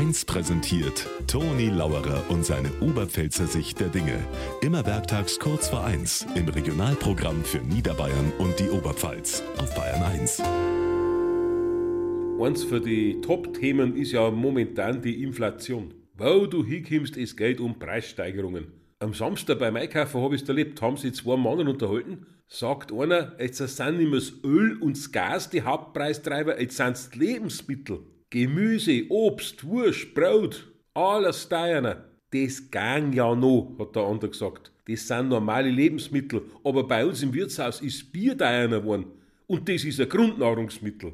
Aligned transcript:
1 0.00 0.24
präsentiert 0.24 1.06
Toni 1.26 1.68
Lauerer 1.68 2.24
und 2.30 2.42
seine 2.42 2.70
Oberpfälzer 2.80 3.46
Sicht 3.46 3.80
der 3.80 3.88
Dinge. 3.88 4.18
Immer 4.62 4.86
werktags 4.86 5.38
kurz 5.38 5.68
vor 5.68 5.84
1 5.84 6.26
im 6.36 6.48
Regionalprogramm 6.48 7.44
für 7.44 7.58
Niederbayern 7.58 8.32
und 8.38 8.58
die 8.58 8.70
Oberpfalz 8.70 9.42
auf 9.58 9.74
Bayern 9.74 10.02
1. 10.02 10.40
Eins 12.40 12.64
für 12.64 12.80
die 12.80 13.20
Top-Themen 13.20 13.94
ist 13.94 14.12
ja 14.12 14.30
momentan 14.30 15.02
die 15.02 15.22
Inflation. 15.22 15.92
Wo 16.16 16.46
du 16.46 16.64
hinkommst, 16.64 17.18
es 17.18 17.36
geht 17.36 17.60
um 17.60 17.78
Preissteigerungen. 17.78 18.68
Am 19.00 19.12
Samstag 19.12 19.58
beim 19.58 19.76
Einkaufen 19.76 20.22
habe 20.22 20.34
ich 20.34 20.40
es 20.40 20.48
erlebt, 20.48 20.80
haben 20.80 20.96
sich 20.96 21.12
zwei 21.12 21.36
Männer 21.36 21.68
unterhalten. 21.68 22.24
Sagt 22.48 22.90
einer, 22.90 23.34
jetzt 23.38 23.58
sind 23.58 23.98
nicht 23.98 24.10
mehr 24.10 24.20
das 24.20 24.32
Öl 24.44 24.78
und 24.80 24.96
das 24.96 25.12
Gas 25.12 25.50
die 25.50 25.60
Hauptpreistreiber, 25.60 26.58
jetzt 26.58 26.78
sind 26.78 26.92
es 26.92 27.14
Lebensmittel. 27.14 27.98
Gemüse, 28.32 29.06
Obst, 29.08 29.64
Wurst, 29.64 30.14
Brot, 30.14 30.72
alles 30.94 31.48
teurer. 31.48 32.04
Das 32.30 32.70
gang 32.70 33.12
ja 33.12 33.34
noch, 33.34 33.74
hat 33.76 33.96
der 33.96 34.04
andere 34.04 34.30
gesagt. 34.30 34.70
Das 34.86 35.08
sind 35.08 35.30
normale 35.30 35.68
Lebensmittel, 35.68 36.42
aber 36.62 36.86
bei 36.86 37.04
uns 37.04 37.24
im 37.24 37.34
Wirtshaus 37.34 37.80
ist 37.80 38.12
Bier 38.12 38.38
teurer 38.38 38.68
geworden. 38.80 39.06
Und 39.48 39.68
das 39.68 39.82
ist 39.82 40.00
ein 40.00 40.08
Grundnahrungsmittel. 40.08 41.12